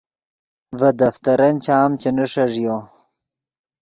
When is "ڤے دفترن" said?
0.79-1.55